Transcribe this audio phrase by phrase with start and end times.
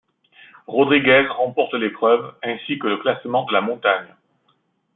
[0.67, 4.09] Rodriguez remporte l'épreuve, ainsi que le classement de la montagne.